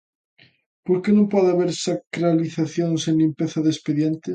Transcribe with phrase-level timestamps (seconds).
[0.85, 4.27] Porque non pode haber sacralización sen limpeza de expediente.